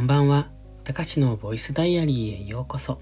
[0.00, 0.48] んばんは。
[0.82, 2.98] たかしのボイスダイアリーへようこそ。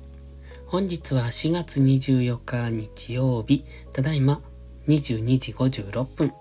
[0.66, 4.40] 本日は4月24日日曜日、ただいま
[4.88, 6.32] 22時56分。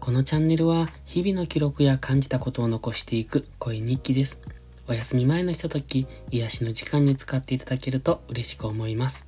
[0.00, 4.40] このチャンネルは日々の記録や感じたことを残していく声日記です。
[4.88, 9.24] お休み前のひととき、癒しの時間に使っていただけると嬉しく思います。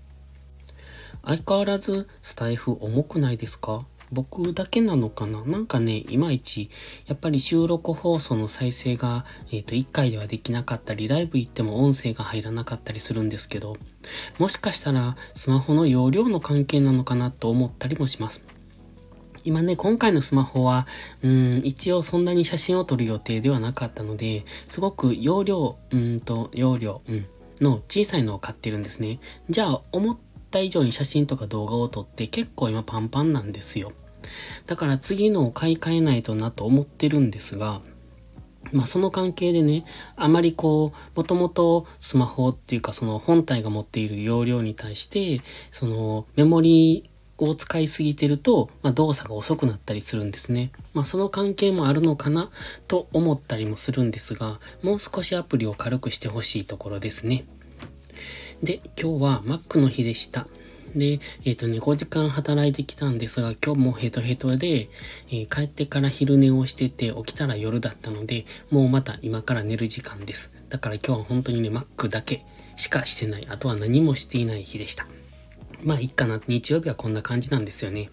[1.25, 3.87] 相変わらずスタイフ重くないですか？
[4.13, 5.45] 僕だけなのかな？
[5.45, 6.71] なんかね、いまいち、
[7.07, 13.77] やっぱり収録放送の再生が、えっ、ー、と、1回ではできなかったり、ライブ行っても音声が入らなかったりするんですけど、
[14.39, 18.43] もしかしたら、スマホの容量の関係なのかなと思ったりもします。
[19.45, 20.89] 今ね、今回のスマホは、
[21.23, 27.27] うん、一応そんなに写真を撮る予定ではなかったので、すごく容量、うんと、容量、うん、
[27.61, 29.21] の小さいのを買ってるんですね。
[29.49, 30.19] じゃあ、思っ
[30.51, 33.93] た以上に写真とか動画を撮って結構今パンパンなんですよ。
[34.67, 37.81] だから次のを買い替えないとなと思ってるんですが、
[38.73, 39.85] まあその関係でね、
[40.17, 50.73] あまりこう、もともとスマホっていうかその本体が持っている容量に対して、そのメモリーを使いすぎてると、まあ、動作が遅くなったりするんですね。
[50.95, 52.51] まあその関係もあるのかな
[52.89, 57.45] と思ったりもするんですが、もう少しアプリを軽くしてほしいところですね。
[58.63, 60.47] で、今日は Mac の日でした。
[60.95, 64.89] で、えっ、ー、とね、5時間働いてきたんですが、今日もヘトヘトで、
[65.29, 70.55] えー、帰ってから昼寝をしてて、起きたら夜だったので、もうまた今から寝る時間です。
[70.71, 72.45] だから今日は本当にね、Mac だけ
[72.77, 73.47] しかしてない。
[73.51, 75.07] あとは何もしていない日でした。
[75.83, 76.41] まあ、いっかな。
[76.47, 78.09] 日曜日はこんな感じなんですよね。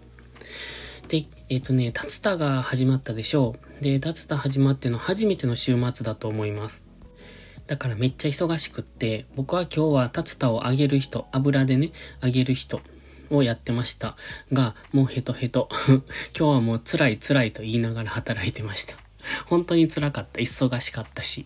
[1.08, 3.84] で、えっ、ー、とね、タツタが始まったでしょう。
[3.84, 6.84] で、タツタ始まっての初めての週末だと思います。
[7.68, 12.82] だからめっちゃ忙しくって、僕は今日は竜田を揚げる人、油でね、揚げる人
[13.30, 14.16] をやってました
[14.52, 15.70] が、もうヘトヘト。
[15.88, 18.98] 今日はもう辛い辛いと言いながら働いてました。
[19.46, 20.42] 本当に辛かった。
[20.42, 21.46] 忙しかったし。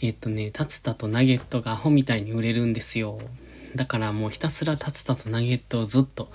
[0.00, 3.18] えっとね、竜田とナゲットがアホみたいに売れるんですよ。
[3.74, 6.30] だからもうひたすら竜田とナゲットをずっと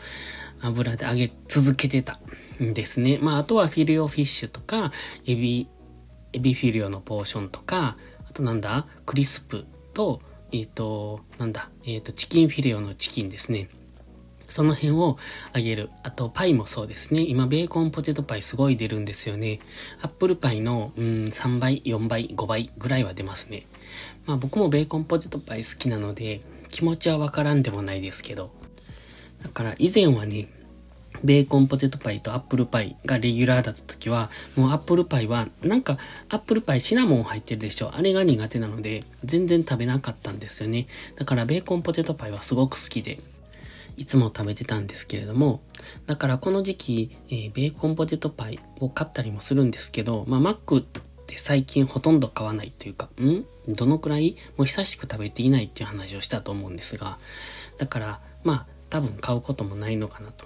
[0.62, 2.20] 油で揚げ続けてた
[2.62, 3.20] んですね。
[3.22, 4.92] まああとはフィリオフィッシュとか、
[5.26, 5.68] エビ、
[6.34, 7.96] エビフィリオのポーションとか、
[8.30, 8.86] あとなんだ？
[9.06, 11.70] クリスプと、えっ、ー、と、なんだ？
[11.86, 13.70] えっ、ー、と、チキンフィレオのチキンですね。
[14.48, 15.18] その辺を
[15.54, 15.90] あげる。
[16.04, 17.22] あと、パイもそうですね。
[17.22, 19.60] 今、ベーコンポテトパイすごい出るんですよね。
[20.02, 23.66] アップルパイの、うん、3倍、4倍、5倍ぐらいは出ますね。
[24.26, 28.52] まあ僕もベーコンポテトパイ好きなので、気持ちはわからんでもないですけど。
[29.42, 30.50] だから以前はね、
[31.24, 35.98] ベーコンポテトパイとアップルパイがレギュラーだった時は、もうアップルパイは、なんか
[36.30, 37.92] アップルパイシナモン入ってるでしょ。
[37.96, 40.88] あれが苦手なので、全然食べなかったんですよね。
[41.18, 43.20] だからベーコンポテトパイはすごく好きで、
[43.98, 45.62] いつも食べてたんですけれども、
[46.06, 53.44] だからこの時期、えー、ベーコンポテトパイを買ったりもするんですけど、まあマックって最近ほとんど買わないというか、ん？
[53.68, 54.38] どのくらい？
[54.58, 57.18] もう久しく食べていないっていう話をしたと思うんですが、
[57.78, 60.46] だから、まあ多分買うこともないのかなと。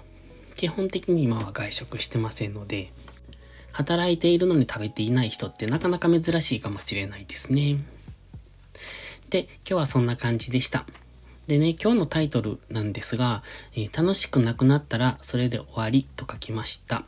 [0.54, 2.90] 基本的に今は外食してませんので、
[3.72, 7.78] 働いているのに食べていない人ってなかなか珍しいかもしれないですね。
[9.30, 10.86] で、今日はそんな感じでした。
[11.48, 13.42] でね、今日のタイトルなんですが、
[13.74, 17.04] えー、楽しくなくなったらそれで終わりと書きました。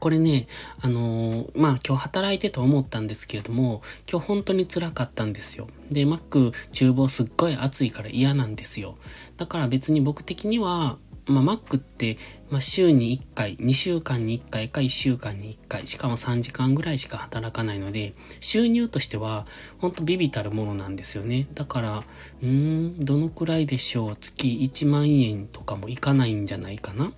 [0.00, 0.48] これね、
[0.80, 5.68] あのー、まあ今日働いてと思ったんですけれども、今日本当に辛かったんですよ。
[5.90, 8.96] で、マック厨房すっごい暑いから嫌なんですよ。
[9.36, 12.18] だから別に僕的には、まあ、マックって、
[12.50, 19.46] まあ、週に1回、2週間に1回か1週間に1回、しかも3時間ぐらいしか働かないので、収入としては、
[19.78, 21.46] ほんとビビたるものなんですよね。
[21.54, 22.04] だから、
[22.42, 24.16] うーん、どのくらいでしょう？
[24.16, 27.06] 月1万円とかもいかないんじゃないかな？
[27.06, 27.12] っ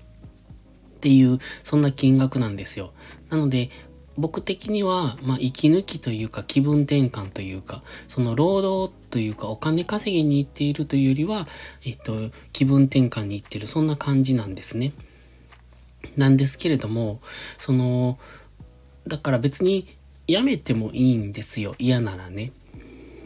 [1.01, 2.93] ていう、そんな金額なんですよ。
[3.29, 3.71] なので、
[4.19, 11.47] 僕的には、まあ、息抜きというか気分転換というか、その労働というかお金稼ぎに行っているというよりは、
[11.85, 14.93] えっと、気分転換に行ってる、そんな感じなんですね。
[16.17, 17.21] なんですけれども、
[17.59, 18.19] その、
[19.07, 19.87] だから別に
[20.27, 21.75] 辞めてもいいんですよ。
[21.79, 22.53] 嫌ならね。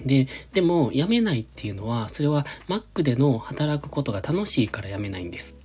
[0.05, 5.60] で、でも辞めないっていうのは、それは Mac での働くことが楽しいから辞めないんです。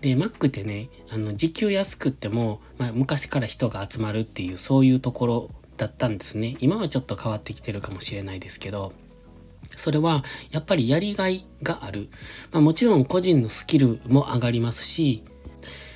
[0.00, 6.56] で、Mac ってね、あの、時給安くっても、まあ、昔から人が集まるっていう、そういうところだったんですね。
[6.60, 8.92] 今はちょっと変わってきてるかもしれないですけど、
[9.76, 12.08] それは、やっぱりやりがいがある。
[12.52, 15.22] まあ、もちろん個人のスキルも上がりますし、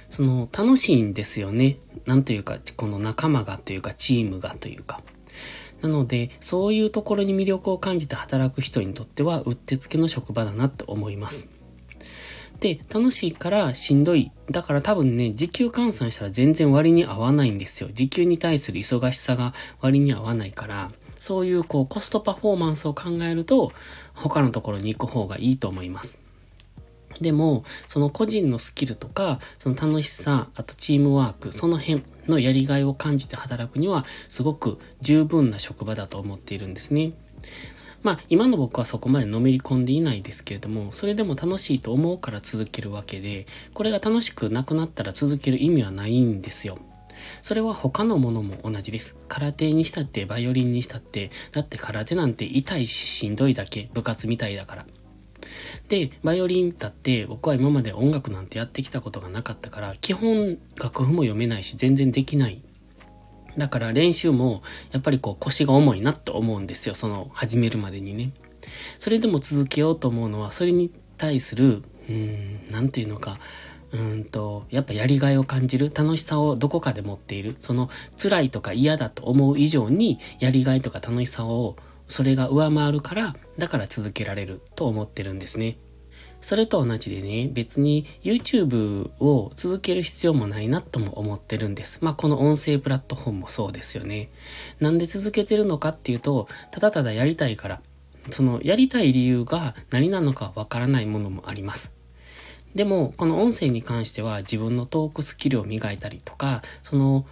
[0.08, 1.78] その、楽しいんですよね。
[2.06, 5.00] なんというか、この仲間がというか、チームがというか。
[5.82, 11.48] なので、そういうところに魅力を感じて働く人にとっては、うってつけの職場だなって思います。
[12.64, 14.32] で、楽しいからしんどい。
[14.50, 17.90] だから多分ね、時給換算したら全然割に合わないんですよ。
[17.92, 19.52] 時給に対する忙しさが
[19.82, 20.90] 割に合わないから、
[21.20, 23.70] そういうこうコストパフォーマンスを考えると、
[24.14, 26.20] 他のところに行く方がいいと思います。
[27.20, 37.12] でも、その個人のスキルとか、その楽しさ、あとチームワーク、その辺のやりがいを感じて働くには、すごく十分な職場だと思っているんですね。
[38.04, 46.78] まあ、今の僕はそこまでのめり込んでいないですけれども、それでも楽しいと思うから続けるわけで、これが楽しくなくなったら続ける意味はないんですよ。
[47.40, 49.16] それは他のものも同じです。
[49.26, 54.86] 空手にしたって、バイオリンにしたって、だって空手なんて痛いししんどいだけ、部活みたいだから。
[55.88, 62.60] で、バイオリンだって僕は今まで音楽なんてやってきたことがなかったから、基本楽譜も読めないし全然できない。
[63.56, 64.62] だから練習も
[64.92, 66.94] やっぱりこう腰が重いなって思うんですよ。
[66.94, 68.32] その始めるまでにね。
[68.98, 73.38] それでも続けようと思うのは、それに対する、うん、なんていうのか、
[73.92, 77.88] うんと、やっぱやりがいを感じる、楽しさをどこかで持っている、その
[78.20, 81.76] 辛いとか嫌だと思う以上に、やりがいとか楽しさを、
[82.08, 85.76] それが上回るから、だから続けられると思ってるんですね。
[86.44, 92.00] それと同じでね、別に YouTube を続ける必要もないなとも思ってるんです。
[92.02, 94.28] まあこの音声プラットフォームもそうですよね。
[94.78, 97.80] なんで続けてるのかっていうと、ただただやりたいから。
[98.30, 101.94] そのやりたい理由が何なのかわからないものもあります。
[102.74, 107.24] でも、この音声に関しては自分のトークスキルを磨いたりとか、その、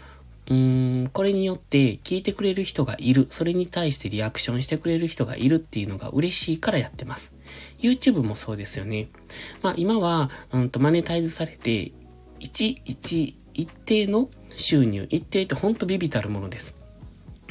[0.49, 3.27] うーん、これによって聞いてくれる人がいる。
[3.31, 7.35] それに対してリアクションしてくれる人がいるっていうのが嬉しいからやってます。
[7.79, 9.09] YouTube もそうですよね。
[9.63, 11.93] まあ今は、うんとマネタイズされて、
[12.41, 16.77] 1、1、一定の収入、一定ってほんとビビたるものです。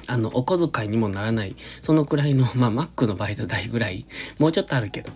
[0.08, 4.06] あの、お小遣いにもならない、そのくらいの、まあ、Mac のバイト代ぐらい、
[4.40, 5.12] もうちょっとあるけど、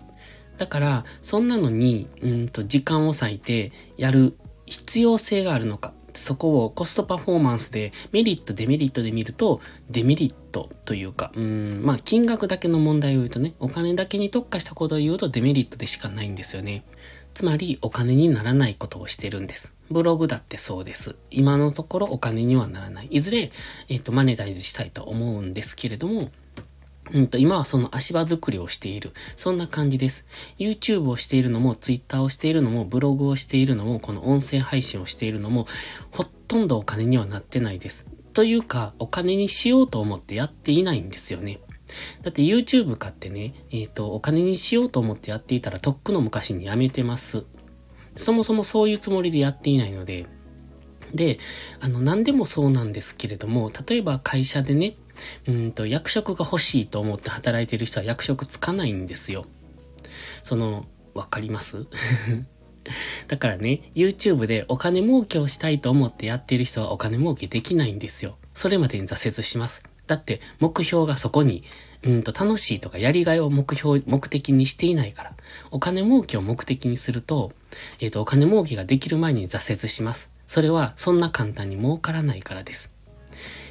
[0.58, 5.92] だから、そんなのに、うんと、時間を割いてやる必要性があるのか。
[6.18, 9.60] そこをコストパフォーマンスでメリット、デメリットで見ると、
[9.90, 16.84] デメリットというか、うん、まあ、金額だけの問題を言うとね、お金だけに特化したことを言うとデメリットでしかないんですよね。
[17.34, 19.74] つまり、お金にならないことをしてるんです。
[19.90, 21.16] ブログだってそうです。
[21.30, 23.06] 今のところお金にはならない。
[23.10, 23.52] いずれ、
[23.88, 26.30] えっ、ー、と、マネタイズしたいと思うんですけれども、
[27.12, 29.12] うんと、今はその足場作りをしている。
[29.36, 30.26] そんな感じです。
[30.58, 35.66] YouTube をしているのも、Twitter をしているのも、ブログをしているのも、この音声配信をしているのも、
[36.10, 38.06] ほとんどお金にはなってないです。
[38.32, 41.60] というか、お金にしようと思ってやっていないんですよね。
[42.22, 47.44] だって YouTube 買ってね、えっ、ー、と、お金にしようと思ってやっていたら、とっくの昔にやめてます。
[48.16, 50.26] そもそもそういうつもりでやっていないので、
[51.14, 51.38] で、
[51.80, 54.96] あの、何でもそうなんですけれども、例えば会社でね、
[55.48, 59.46] うんと、役職が欲しいと思って働いてる人は役職つかないんですよ。
[60.42, 61.86] その、わかります？
[63.28, 68.36] だからね、YouTube でお金儲けをしたいと思ってやってる人はお金儲けできないんですよ。
[68.54, 69.82] それまでに挫折します。
[70.06, 71.64] だって目標がそこに、
[72.04, 75.36] うんと楽しいとかやりがいを目標、目的にしていないから。
[75.70, 77.52] お金儲けを目的にすると、
[78.00, 80.30] えっ、ー、と、お金儲けができる前に挫折します。
[80.46, 82.95] それはそんな簡単に儲からないからです。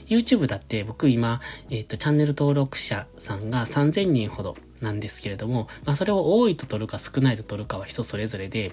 [0.08, 8.72] YouTube だって僕今、えっ、ー、と、チャンネル登録者さんが3000人ほどなんですけれども、まあそれを多いと取るか少ないと取るかは人それぞれで、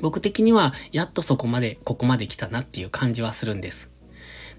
[0.00, 3.90] 僕的にはやっとそこまで、ここまで来たなっていう感じはするんです。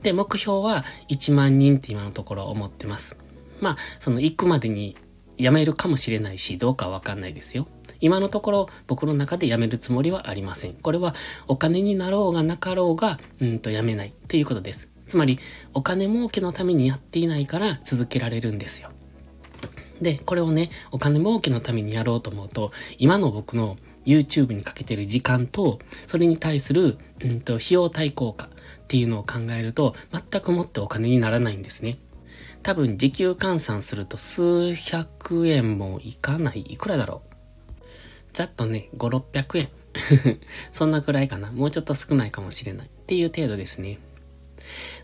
[0.03, 3.17] で、目標は1万人って今のところ思ってます。
[3.59, 4.95] まあ、その行くまでに
[5.37, 7.67] 辞めるかもしれないし、どうかわかんないですよ。
[7.99, 10.73] 今のところ僕の中で辞めるつもりはありません。
[10.73, 11.15] これは
[11.47, 14.89] お金になろうがなかろうが、うんと辞めないということです。
[15.07, 15.39] つまり、
[15.73, 18.89] お金儲けのためにやっていないから続けられるんですよ。
[20.01, 28.49] で、これをね、お金儲けのためにやろうと思うと、今の僕の YouTube にかけてる時間と、それに対する、うんと、費用対効果っ
[28.87, 31.97] ていうのを考えると、全くもってお金にならないんですね。
[32.63, 36.61] 多分、時給換算すると数百円もいかない。
[36.61, 37.27] いくらだろう
[38.33, 39.69] ざっとね、5、600円。
[40.71, 41.51] そんなくらいかな。
[41.51, 42.87] もうちょっと少ないかもしれない。
[42.87, 43.99] っていう程度ですね。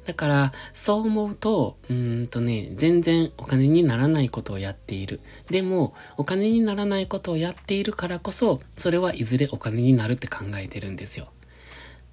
[0.05, 5.21] だから、そう思うと、うんとね、全然お金にならないことをやっている。
[5.49, 11.29] でも、お金にならないことをやっているからこそ、それはいずれお金になるって考えてるんですよ。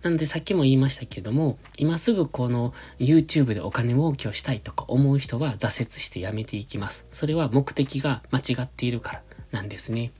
[0.02, 7.04] なんでさっきも言いましたけども、今すぐこの YouTube でお金儲けをしたいとか思う人は挫折してやめていきます。
[7.11, 10.12] それは目的が間違っているからなんですね。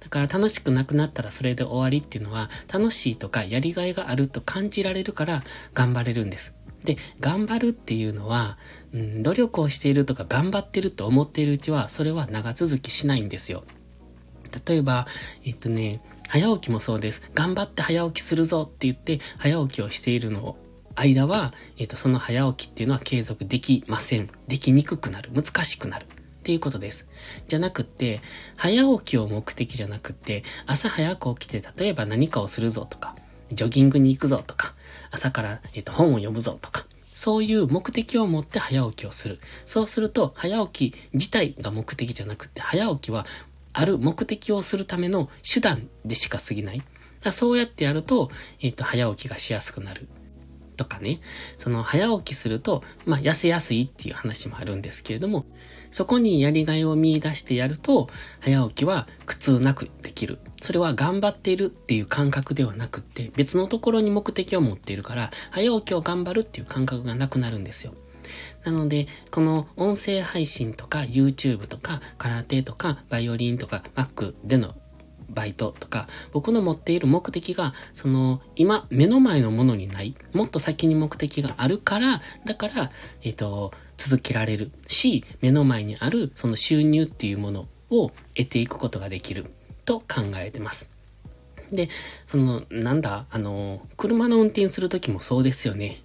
[0.00, 5.44] だから楽しくなくなったらそれで終わりっていうのは楽しいとかやりがいがあると感じられるから
[5.74, 6.54] 頑張れるんです。
[6.84, 8.58] で、頑張るっていうのは、
[8.92, 13.64] うん、努力をしているとか頑張ってると思っているうちは、それは長続きしないんですよ。
[14.66, 15.06] 例えば、
[15.44, 17.22] えっとね、早起きもそうです。
[17.34, 20.58] 頑張って早起きするぞって言って、早起きをしているのを、
[20.94, 24.28] 間は、えっ、と、その早起きっていうのは継続できません。
[24.48, 25.30] できにくくなる。
[25.32, 26.04] 難しくなる。
[26.04, 26.06] っ
[26.42, 27.06] ていうことです。
[27.46, 28.20] じゃなくって、
[28.56, 33.14] 早起きを目的じゃなくって、朝早く起きて、例えば何かをするぞとか、
[33.52, 34.74] ジョギングに行くぞとか、
[35.10, 39.40] 朝から、えっ、と、本を読むぞとか、そういう目的を持って早起きをする。
[39.64, 43.26] そうすると、早起き自体が目的じゃなくて、早起きは
[43.72, 46.82] ある目的をするための手段でしか過ぎない。
[47.22, 50.08] だそうやってやると、えっ、と、早起きがしやすくなる。
[50.78, 51.20] とかね。
[51.58, 55.44] その、早起きすると、まあ、痩せやすいっていう話もあるんですけれども、
[55.90, 58.08] そこにやりがいを見出してやると、
[58.40, 60.38] 早起きは苦痛なくできる。
[60.62, 67.94] それは頑張っているっていう感覚ではなくって、別のところに目的を持っているから、早起きを頑張るっていう感覚がなくなるんですよ。
[68.64, 74.74] なので、この音声配信とか YouTube とか空手とかバイオリンとか Mac での
[75.38, 82.90] バイトとか、僕の持っている目的が、その、今、目の前のものにない、もっと先に目的があるから、だから、
[83.22, 89.46] えっ、ー、と、続けられるし、目の前にあるその収入っていうものを得ていくことができる
[89.84, 90.90] と考えてます。
[91.70, 91.88] で、
[92.26, 95.98] その、なんだ、あの、車の運転するときもそうですよね。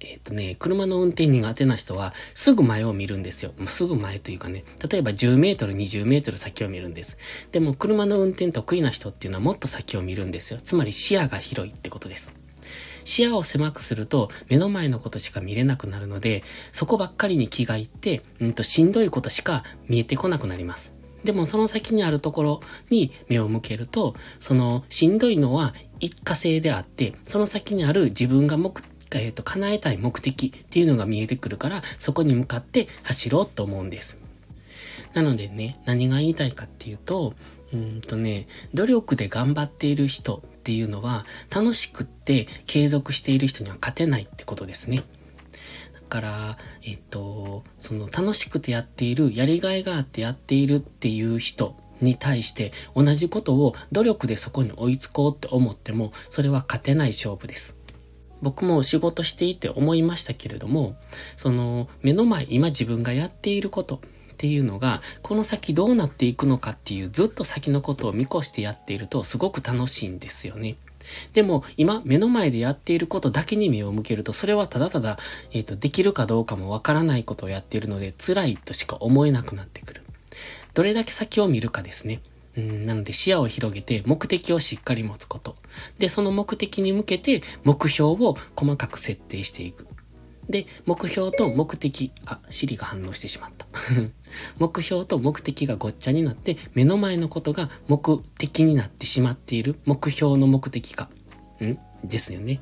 [0.00, 3.52] えっ、ー、とね、車の運転苦手な人は、すぐ前を見るんですよ。
[3.58, 7.18] もうすぐ前というかね、例えば10メートル、20メートル先を見るんです。
[7.52, 10.60] でも、車の運転得意な人っていうのはもっと先を見るんですよ。
[10.62, 12.32] つまり視野が広いってことです。
[13.04, 16.42] 視野を狭くすると、目の前のことしか見れなくなるので、
[16.72, 20.94] そこばっかりに気がいって、うんと、しんどいことしか見えてこなくなります。
[21.24, 28.82] でもその先にあるところに目を向けると、そのしんどいのは一過性であって、その先にある自分が目
[29.18, 34.20] えっ、と、叶えたい目的っていうのが見えてくるから、そこに向かって走ろうと思うんです。
[35.14, 37.34] なのでね、何が言いたいかっていうと、
[37.72, 41.24] うんとね、努力で頑張っている人っていうのは、
[41.54, 45.02] 楽しくって継続している人には勝てないってことですね。
[45.94, 57.79] だから、えっ、と、その楽しくてやっている、やりがいがあってやっているっていう人に対して同じことを努力でそこに追いつこうって思っても、それは勝てない勝負です。
[58.42, 60.96] 僕も仕事していて思いましたけれども、
[61.36, 63.98] その目の前、今自分がやっていることっ
[64.36, 70.76] ていうのが、この先どうなっていくのかっていうずっと先のことを見越してやっているとすごく楽しいんですよね。
[71.32, 75.18] でも、今、目の前でやっていることだけに目を向けると、それはただただ、
[75.52, 80.02] えっ、ー、と、できるかどうかもわからないことをやっているので、辛いとしか思えなくなってくる。
[80.74, 82.20] どれだけ先を見るかですね。
[82.56, 85.56] うん、なので視野を広げて目的をしっかり持つこと。
[85.98, 89.86] で、その目的に向けて目標を細かく設定していく。
[90.48, 93.66] で、目標と目的、あ、シリが反応してしまった。
[94.58, 101.08] 目標と目的がごっちゃになって、目の前のことが目的になってしまっている目標の目的化。
[101.62, 101.78] ん？
[102.02, 102.60] ですよね。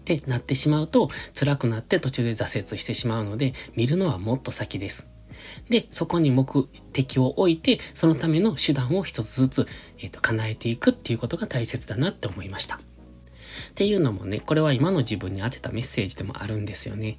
[0.00, 5.11] ってなってしまうと、辛くなって途中で挫折してしまうので、見るのはもっと先です。
[5.68, 9.66] で、そこに目的を置いて、そのための手段を一つずつ、
[9.98, 12.76] えっ、ー、と、叶えていくっていうことが大切だなって思いました。
[12.76, 12.80] っ
[13.74, 17.18] ていうのもね、これは今の自分に当てたメッセージでもあるんですよね。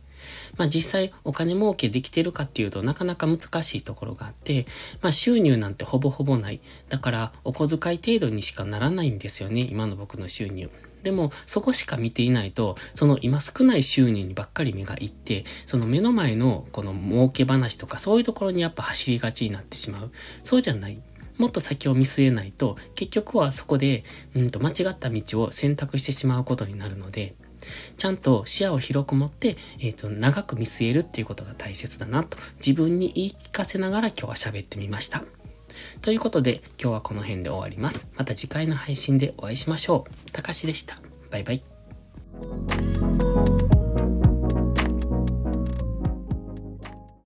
[0.57, 4.65] まあ実際お金儲けできてるかっていうとなかなか難しいところがあって、
[5.01, 6.61] まあ収入なんてほぼほぼない。
[6.89, 10.69] だからお小遣い程度にしかならないんですよね、今の僕の収入。
[11.03, 20.11] でも、そこしか見ていないと、その今少ない収入にばっかり目がいって、その目の前のこの儲け話とかそういうところにやっぱ走りがちになってしまう。
[20.43, 21.01] そうじゃない。
[21.37, 24.03] もっと先を見据えないと、結局はそこで、
[24.35, 27.35] うんと間違った道を選択してしまうことになるので、
[27.97, 35.23] ちゃんと視野を広く持って、えっ、ー、と、長く見据えるっていうことが大切だなと、自分に言い聞かせながら今日は喋ってみました。
[36.01, 38.07] ということで、今日はこの辺で終わります。
[38.15, 40.31] また次回の配信でお会いしましょう。
[40.31, 40.97] たかしでした。
[41.31, 43.12] バイバイ。